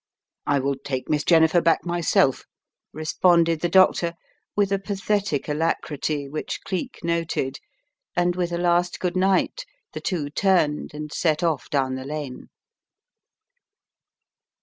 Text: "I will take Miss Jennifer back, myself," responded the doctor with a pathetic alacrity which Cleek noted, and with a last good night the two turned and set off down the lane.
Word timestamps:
"I 0.47 0.57
will 0.57 0.77
take 0.83 1.09
Miss 1.11 1.23
Jennifer 1.23 1.61
back, 1.61 1.85
myself," 1.85 2.43
responded 2.91 3.61
the 3.61 3.69
doctor 3.69 4.15
with 4.55 4.71
a 4.71 4.79
pathetic 4.79 5.47
alacrity 5.47 6.27
which 6.27 6.61
Cleek 6.63 7.01
noted, 7.03 7.59
and 8.15 8.35
with 8.35 8.51
a 8.51 8.57
last 8.57 8.99
good 8.99 9.15
night 9.15 9.63
the 9.93 10.01
two 10.01 10.31
turned 10.31 10.95
and 10.95 11.11
set 11.13 11.43
off 11.43 11.69
down 11.69 11.93
the 11.93 12.05
lane. 12.05 12.49